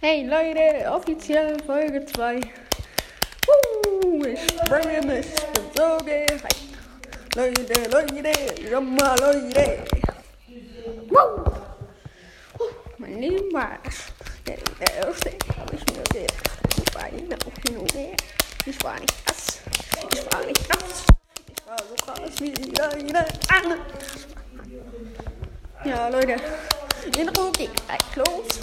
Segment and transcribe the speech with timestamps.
[0.00, 2.36] Hey Leute, offiziell Folge 2.
[2.36, 5.26] Uh, ich freue mich,
[5.76, 5.98] so.
[7.34, 8.32] Leute, Leute,
[8.70, 9.82] schon mal Leute.
[11.08, 11.48] Wow.
[12.60, 12.64] Uh,
[12.98, 13.50] mein Leben.
[14.46, 14.58] Der,
[15.04, 16.32] erste ich mir gedacht.
[16.76, 18.16] Ich war nicht her.
[18.66, 19.62] Ich war nicht das.
[20.12, 20.60] Ich war nicht.
[22.24, 23.26] Ich so wie die Leute.
[25.84, 26.36] Ja, Leute,
[27.18, 28.60] Intro geht gleich los.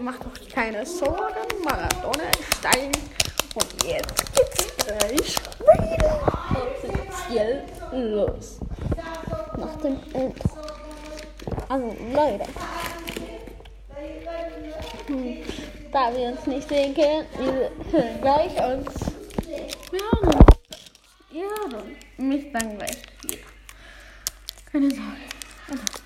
[0.00, 2.90] Macht euch keine Sorgen, Maradona ist stein.
[3.54, 5.36] Und jetzt geht's gleich
[5.88, 6.22] wieder
[6.54, 8.60] offiziell los.
[9.56, 10.50] Nach dem Intro.
[11.68, 12.44] Also, Leute.
[15.06, 15.36] Hm,
[15.92, 18.94] da wir uns nicht sehen können, wir hören gleich uns.
[19.46, 20.56] Wir hören uns.
[21.32, 22.24] Ihr.
[22.24, 23.38] Mich dann gleich wieder.
[24.72, 25.16] Keine Sorge.
[25.70, 25.99] Aha.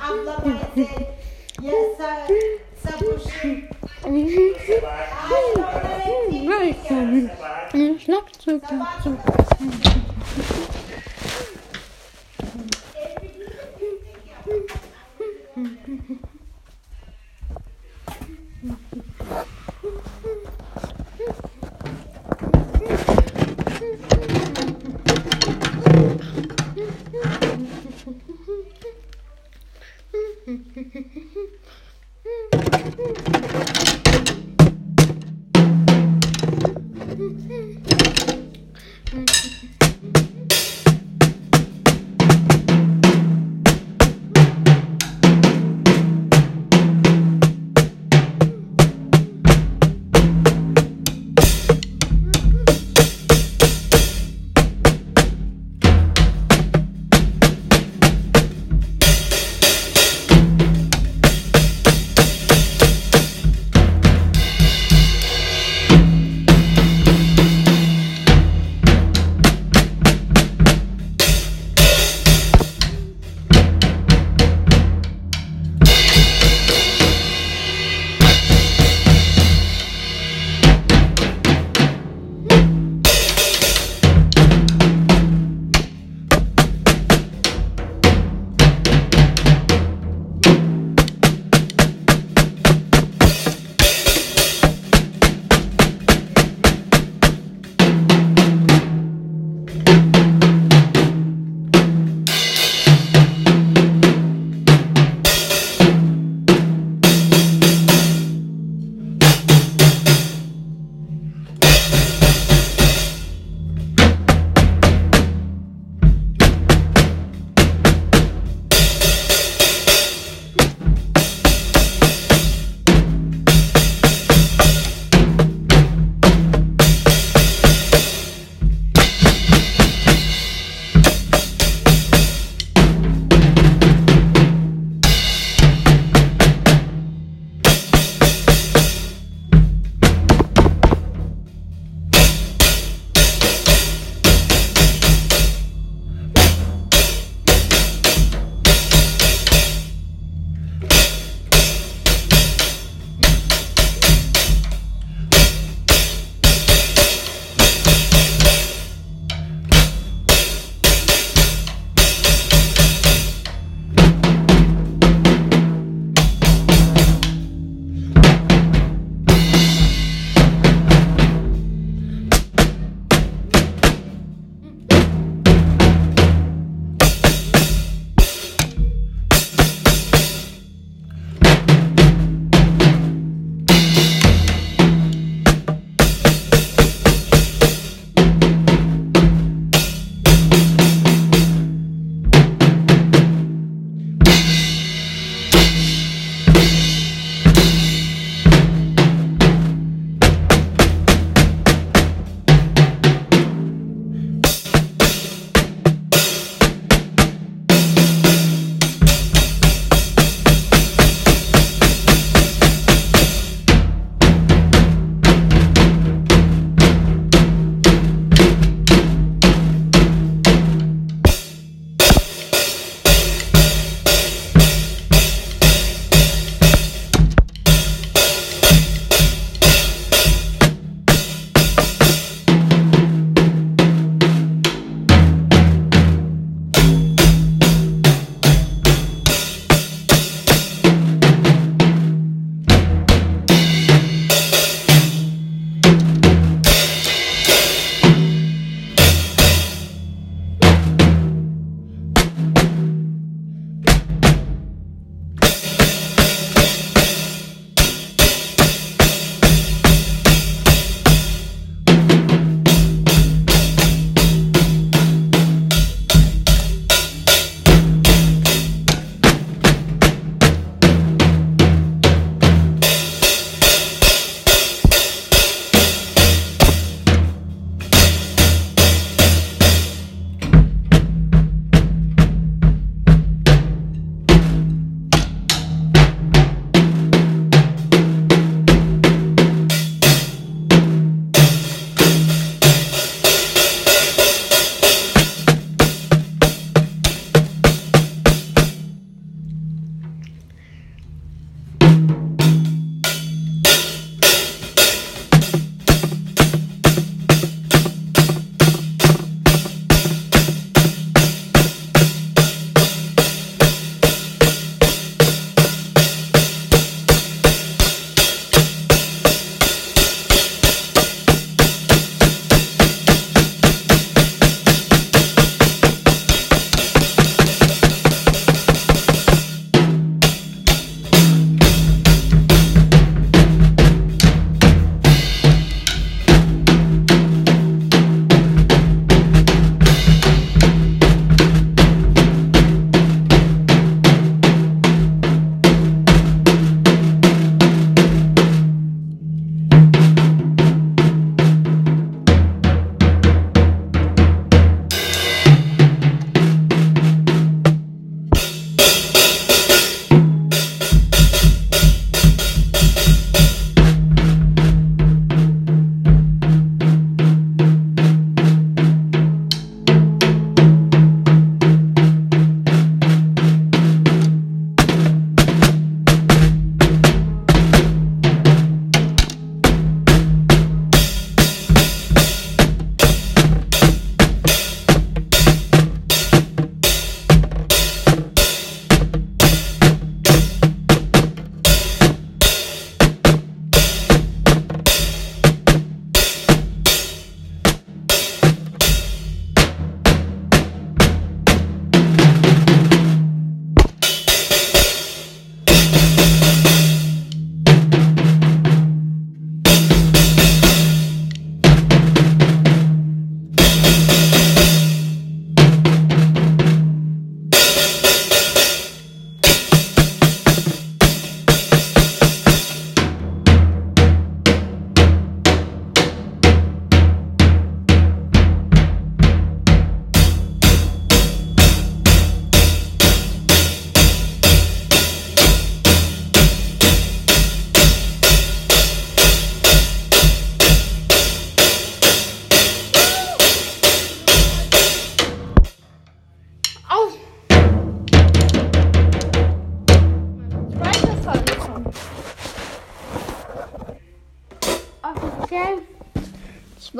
[0.00, 0.34] Anne
[7.74, 9.16] biz Schlagzeug dazu.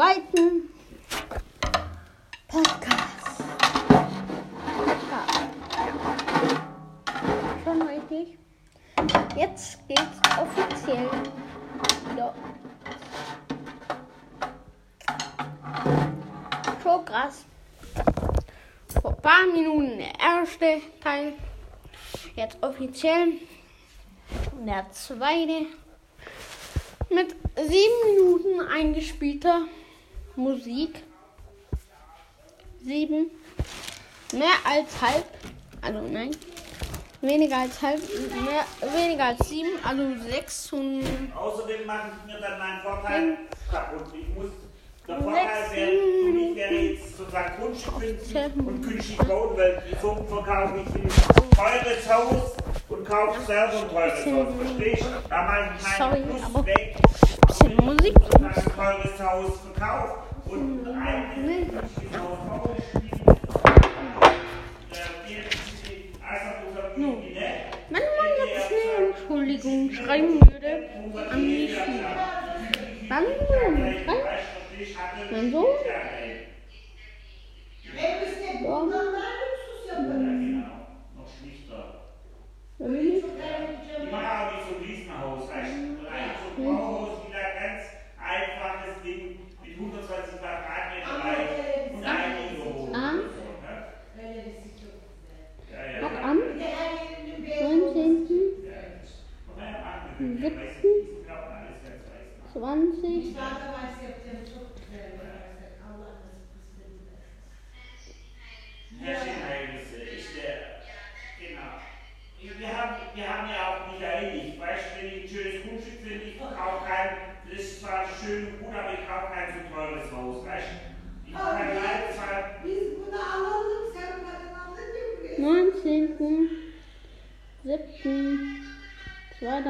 [0.02, 0.68] Zweiten
[2.48, 3.44] Podcast.
[5.10, 5.26] Ja.
[7.64, 8.38] Schon richtig.
[9.36, 11.08] Jetzt geht's offiziell
[12.10, 12.34] wieder.
[16.82, 17.44] So krass.
[19.00, 21.34] Vor ein paar Minuten der erste Teil.
[22.34, 23.34] Jetzt offiziell
[24.66, 25.66] der zweite.
[27.08, 29.66] Mit sieben Minuten eingespielter
[30.36, 31.02] Musik.
[32.84, 33.30] Sieben.
[34.32, 35.26] Mehr als halb.
[35.82, 36.30] Also nein.
[37.20, 38.00] Weniger als halb.
[38.00, 39.70] Mehr, weniger als sieben.
[39.84, 41.04] Also sechs und
[41.36, 43.38] Außerdem mache ich mir dann meinen Vorteil
[43.70, 44.06] kaputt.
[44.14, 44.50] Ich muss,
[45.06, 50.14] der Vorteil wäre, für mich wäre jetzt sozusagen Grundstück künstlich und künstlich bauen, weil so
[50.28, 52.56] verkaufe ich ein teures Haus
[52.88, 54.54] und kaufe selber ein teures Haus.
[54.58, 55.28] Verstehst du?
[55.28, 56.96] Da mache ich Sorry, meinen Plus weg.
[57.84, 58.14] Musik.
[58.16, 61.66] Und dann ein teures Haus verkaufe und ein Nee.
[62.16, 62.68] Haus.
[66.94, 72.06] Wenn man jetzt eine Entschuldigung schreiben würde an die Schule,
[73.08, 75.74] dann würde man schreiben, mein Sohn,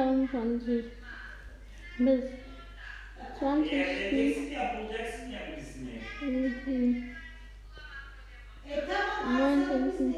[0.03, 0.83] 22
[1.97, 2.23] bis
[3.39, 3.71] 20.
[6.21, 7.15] Mhm.
[9.37, 10.15] 19.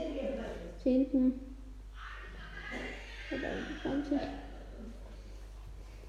[0.82, 1.34] 10.
[3.30, 4.20] 2020.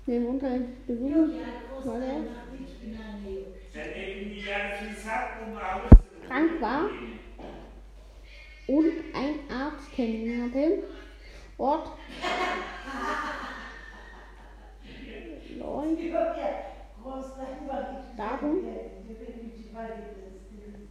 [0.07, 1.33] Den Unterricht besuchen,
[1.85, 2.21] weil er
[6.27, 6.91] krank war
[8.69, 10.83] und ein Arzttermin hatte.
[11.59, 11.99] Ort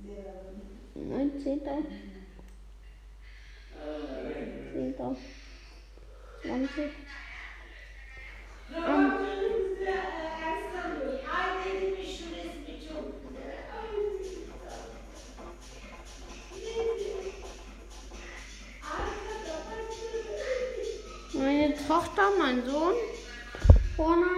[0.09, 0.61] yere alın.
[4.75, 5.17] 19.
[6.45, 6.49] 10.
[6.49, 6.67] 20.
[8.75, 9.95] Romanlarımızda
[10.41, 13.57] Ersan Bey, ailenin şu resmi çok güzel.
[13.75, 13.89] Ay,
[16.61, 17.09] Neydi?
[18.83, 22.95] Arkada başka Meine Tochter, mein Sohn.
[23.97, 24.34] Vorname.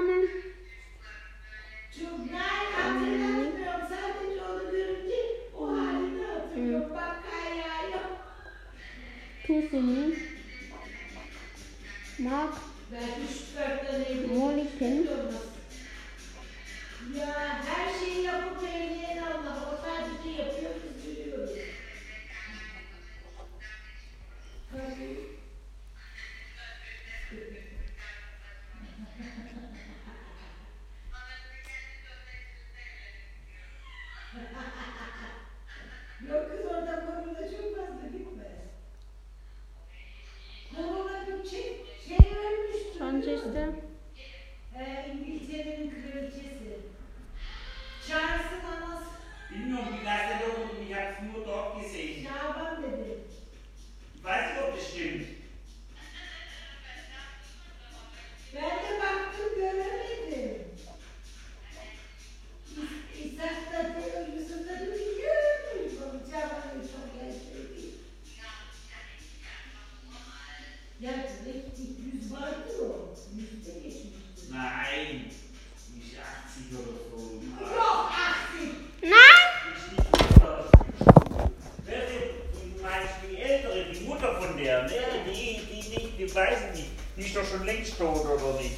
[83.37, 84.89] Die Ältere, die Mutter von der, ne?
[85.25, 86.91] Die, die nicht, die weiß ich nicht.
[87.15, 88.77] Die ist doch schon längst tot, oder nicht?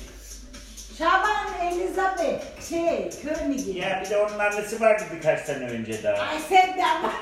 [0.97, 3.79] Şaban Elizabeth şey König'i.
[3.79, 6.27] Ja, bir de onun annesi vardı birkaç sene önce daha.
[6.27, 7.13] Ay sen de ama.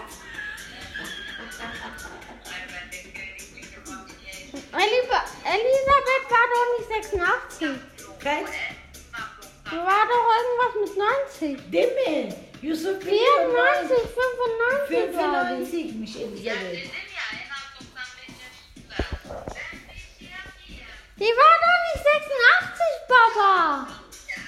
[4.73, 7.79] Elisa Elisabeth war doch nicht 86.
[8.23, 8.47] Kaç?
[9.71, 11.71] Die war doch irgendwas mit 90.
[11.71, 12.33] Değil mi?
[12.61, 14.07] Yusuf 94, biliyor.
[14.87, 15.85] 95 glaube ich.
[15.85, 17.06] 95'miş
[21.19, 23.87] Die war doch nicht 86, Papa.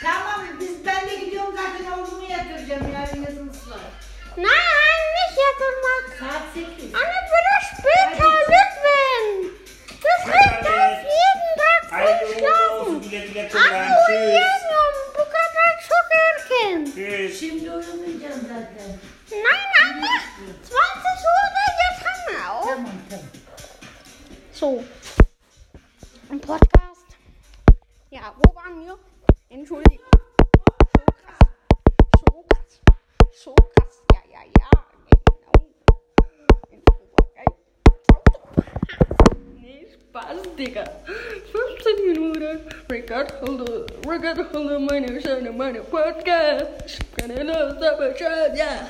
[0.03, 3.79] Tamam biz ben de gidiyorum zaten oğlumu yatıracağım yarın yazılısı var.
[4.37, 6.03] Nein, nicht yatırmak.
[6.19, 6.95] Saat 8.
[6.95, 9.25] Anne, bitte später, lütfen.
[10.03, 11.18] Das reicht aus jeden
[45.53, 46.99] meine Söhne, meine Podcast.
[47.17, 48.89] Keine Lust, aber schön, ja.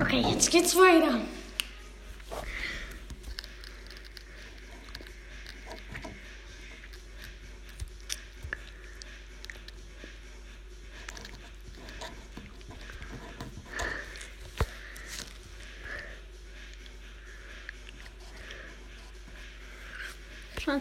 [0.00, 1.20] Okay, jetzt geht's weiter.
[20.64, 20.80] Schon.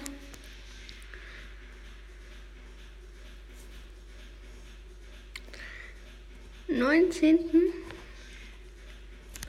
[7.11, 7.73] Neunzehnten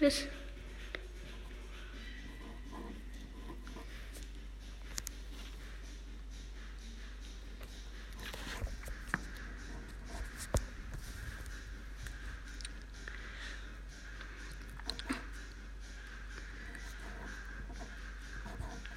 [0.01, 0.27] bis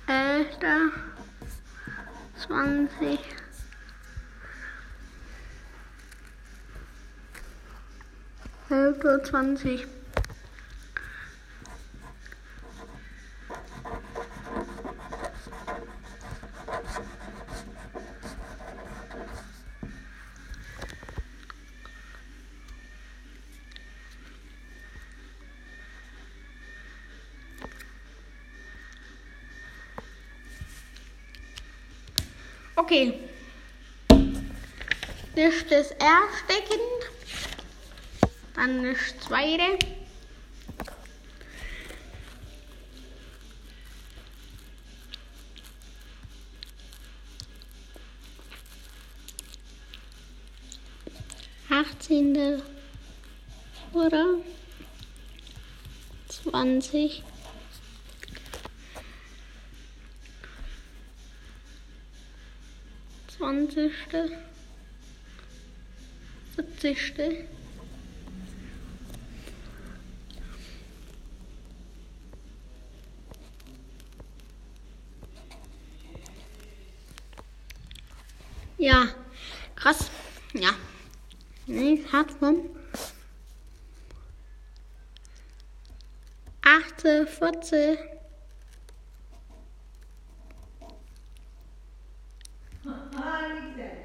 [0.08, 0.90] Elfter,
[2.36, 3.20] zwanzig,
[8.68, 9.86] Elfter, zwanzig.
[32.78, 33.20] Okay.
[35.36, 36.95] Das ist das erste Kind.
[38.56, 39.78] Dann das zweite.
[51.70, 52.64] Achtzehnte.
[53.92, 54.36] Oder?
[56.30, 57.24] Zwanzig.
[63.28, 64.38] Zwanzigste.
[66.56, 67.48] Siebzigste.
[78.86, 79.08] Ja,
[79.76, 80.12] krass.
[80.54, 80.70] Ja.
[81.66, 82.58] Nee, hart vom.
[86.62, 87.98] Achte, vierzehn.
[92.84, 93.98] Ha ne güzel.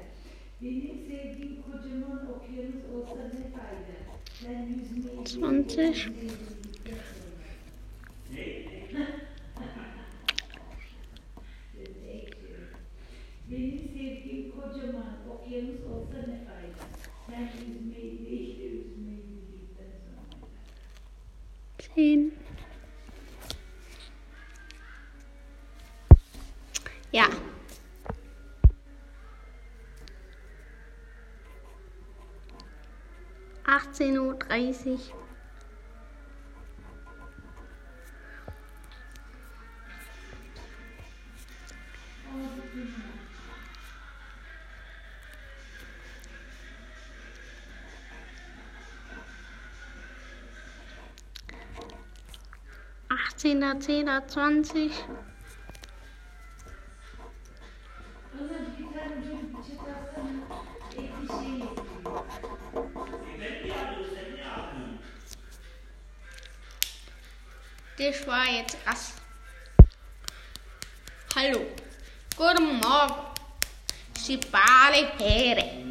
[0.61, 3.95] Benim sevdiğim kocaman okyanus olsa ne fayda.
[4.43, 6.31] Ben yüzmeyi 20.
[13.51, 16.83] Benim sevdiğim kocaman okyanus olsa ne fayda.
[17.31, 20.47] Ben yüzmeyi değil de yüzmeyi bildikten sonra.
[21.97, 22.33] 10.
[27.13, 27.25] Ja.
[33.65, 35.01] Achtzehn Uhr dreißig.
[53.61, 54.91] 10er, 10er, 20.
[67.97, 69.13] Das war jetzt Ass.
[71.35, 71.67] Hallo.
[72.35, 73.13] Guten Morgen.
[74.17, 75.81] Si pare pere.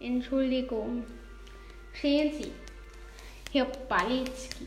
[0.00, 1.04] Entschuldigung.
[2.02, 2.63] Sehen Sie.
[3.54, 4.66] Herr Balitzki.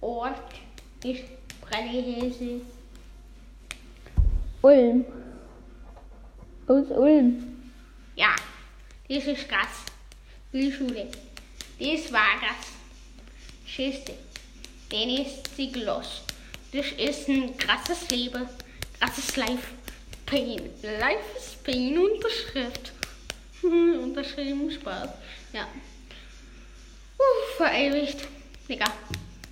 [0.00, 0.54] Ort
[1.02, 1.24] ist
[1.60, 2.60] Brennhese.
[4.62, 5.04] Ulm.
[6.68, 7.72] Aus Ulm.
[8.14, 8.36] Ja.
[9.08, 9.82] Das ist krass.
[10.52, 11.08] Die Schule.
[11.80, 12.68] Das war krass.
[13.66, 14.14] Schiste.
[14.92, 16.22] Den ist sie los.
[16.72, 18.48] Das ist ein krasses Leben.
[19.00, 19.72] Krasses Life.
[20.24, 20.70] Pain.
[21.00, 21.98] Life is Pain.
[21.98, 22.92] Unterschrift.
[23.64, 25.08] Unterschrieben Spaß.
[25.52, 25.66] Ja.
[27.56, 28.28] Verewigt.
[28.68, 28.86] Digga.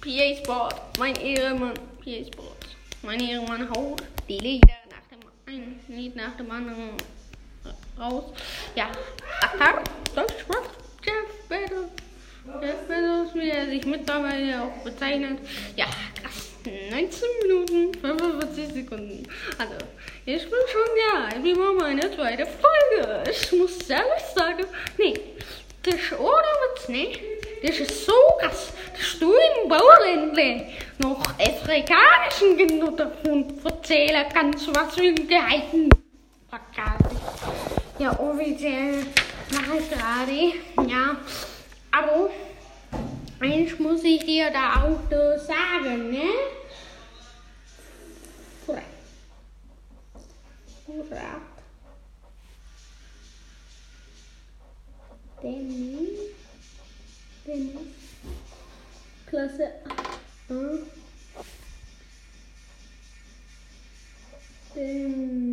[0.01, 0.99] PA Sport.
[0.99, 1.75] Mein Ehrenmann.
[2.05, 2.67] PA Sport.
[3.03, 6.97] Mein Ehrenmann haut die Lieder nach dem ein Lied nach dem anderen
[7.99, 8.25] raus.
[8.75, 8.91] Ja.
[9.41, 9.83] Atar.
[10.15, 10.71] Deutsch macht
[11.05, 11.91] Jeff Bezos.
[12.61, 15.39] Jeff Bezos, wie er sich mittlerweile auch bezeichnet.
[15.77, 15.87] Ja,
[16.21, 16.53] krass.
[16.65, 19.29] 19 Minuten, 45 Sekunden.
[19.59, 19.75] Also,
[20.27, 23.25] ich bin schon, ja, wie war meine zweite Folge.
[23.31, 24.67] Ich muss ehrlich sagen,
[24.99, 25.15] nee,
[25.83, 27.19] das ohne Witz, ne?
[27.63, 30.67] Das ist so krass, dass du im Bauländle
[30.99, 32.99] noch afrikanischen Kindern
[33.65, 35.89] erzählen kannst, was wir gehalten
[36.51, 37.17] haben.
[37.99, 39.07] Ja, offiziell
[39.53, 41.17] mache ich gerade, ja.
[41.93, 42.31] Aber
[43.41, 46.31] eins muss ich dir da auch so sagen, ne?
[48.67, 48.83] Hurra.
[50.89, 51.41] Hurra.
[57.53, 57.73] Dennis.
[57.73, 57.87] Dennis.
[59.27, 59.73] Klasse
[60.49, 60.79] A.
[64.75, 65.53] Dennis.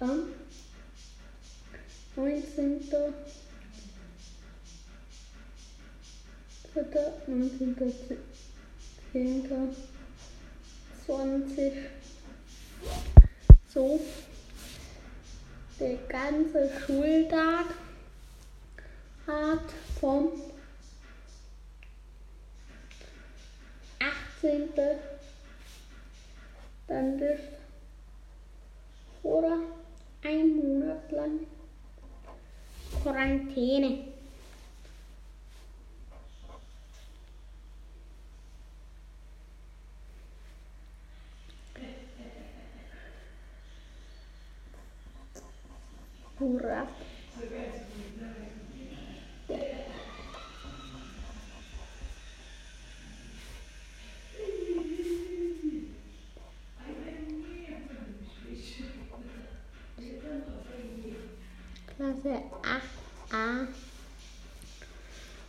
[0.00, 0.32] Am
[2.16, 2.80] 19.
[6.72, 7.76] Dritter, 19.
[9.12, 9.76] 10.
[11.06, 11.72] 20.
[13.74, 14.00] So.
[15.80, 17.64] Der ganze Schultag
[19.26, 20.28] hat vom
[24.42, 24.68] 18.
[26.86, 27.40] dann bis
[29.22, 29.58] oder
[30.22, 31.46] ein Monat lang
[33.02, 34.19] Quarantäne.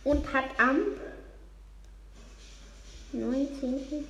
[0.04, 0.78] Und hat am
[3.12, 4.06] 19.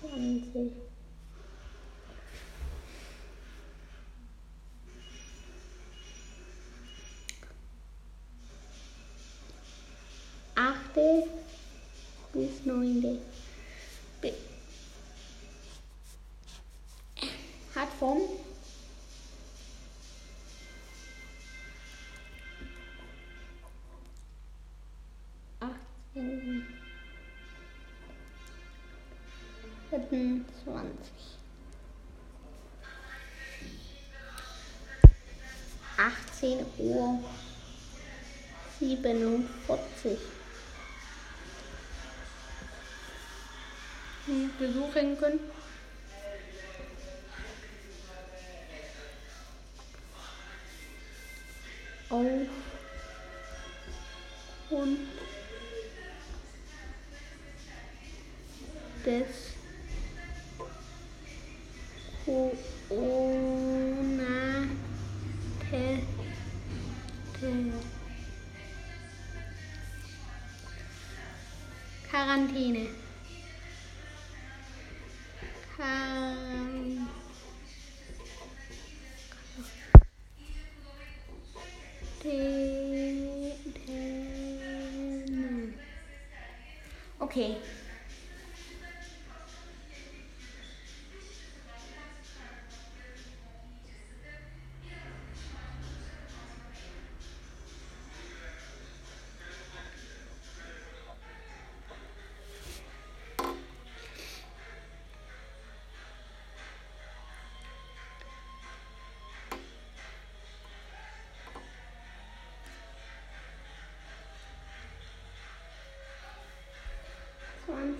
[0.00, 0.72] 20
[10.54, 11.26] achte
[12.32, 13.18] bis neunte.
[17.74, 18.18] Hat vom
[36.40, 37.18] 18 Uhr
[38.78, 40.18] 47.
[44.58, 45.40] Besuch hin können.
[52.10, 52.48] Auf
[54.70, 54.98] und
[59.04, 59.47] des
[72.58, 72.88] Quarantäne.
[75.76, 77.08] Quarantäne.
[87.20, 87.54] Okay.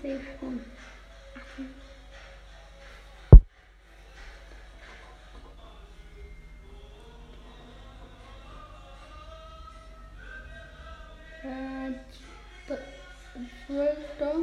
[0.00, 0.64] Zwanzig Stunden.
[11.42, 11.92] Äh,
[13.66, 14.34] Zwölfter.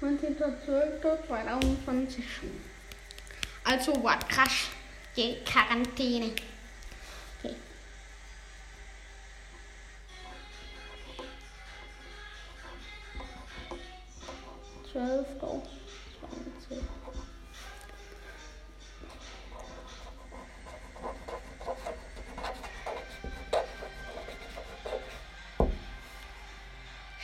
[0.00, 2.22] 19.12.2020.
[3.64, 4.68] Also war krass.
[5.16, 6.32] Die Quarantäne.
[14.92, 15.62] Zwölfter,
[16.20, 16.84] zwanzig.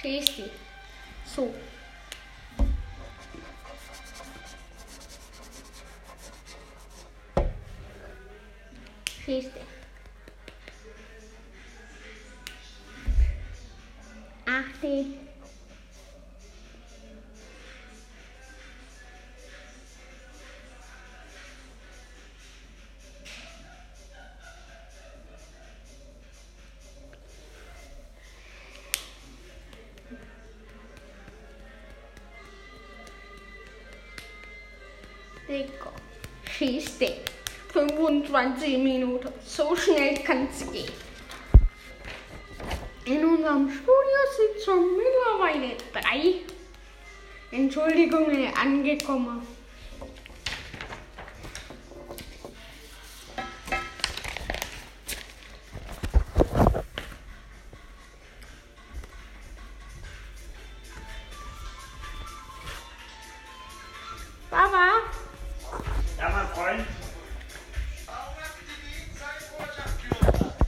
[0.00, 0.47] Schieß die.
[35.48, 35.92] Digga.
[36.56, 37.14] Schieß den.
[37.72, 39.28] 25 Minuten.
[39.44, 40.92] So schnell kann's gehen.
[43.06, 44.64] In unserem Studio sind
[44.96, 46.34] mittlerweile drei
[47.50, 49.57] Entschuldigungen angekommen.